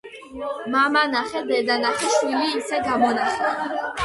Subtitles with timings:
[0.75, 3.53] მამა ნახე, დედა ნახე, შვილი ისე გამონახე